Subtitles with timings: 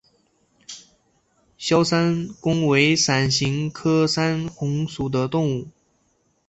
[1.59, 5.67] 鞘山芎为伞形科山芎属的植物。